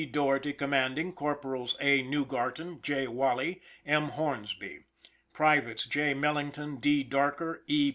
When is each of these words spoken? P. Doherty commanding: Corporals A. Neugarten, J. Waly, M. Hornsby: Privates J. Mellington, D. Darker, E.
P. 0.01 0.07
Doherty 0.07 0.51
commanding: 0.53 1.13
Corporals 1.13 1.77
A. 1.79 2.01
Neugarten, 2.01 2.81
J. 2.81 3.05
Waly, 3.07 3.59
M. 3.85 4.05
Hornsby: 4.09 4.85
Privates 5.31 5.85
J. 5.85 6.15
Mellington, 6.15 6.77
D. 6.79 7.03
Darker, 7.03 7.61
E. 7.67 7.89